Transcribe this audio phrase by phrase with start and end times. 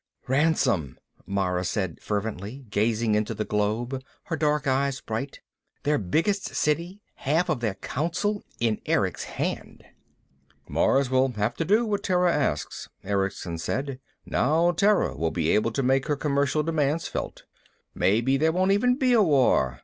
[0.27, 0.97] "Ransom,"
[1.27, 5.41] Mara said fervently, gazing into the globe, her dark eyes bright.
[5.83, 9.83] "Their biggest City, half of their Council in Erick's hand!"
[10.67, 13.99] "Mars will have to do what Terra asks," Erickson said.
[14.25, 17.43] "Now Terra will be able to make her commercial demands felt.
[17.93, 19.79] Maybe there won't even be a war.